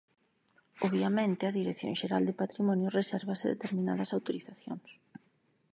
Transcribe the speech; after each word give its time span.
Obviamente, 0.87 1.41
a 1.45 1.55
Dirección 1.59 1.93
Xeral 1.99 2.23
de 2.25 2.37
Patrimonio 2.41 2.93
resérvase 2.99 3.45
determinadas 3.53 4.13
autorizacións. 4.17 4.89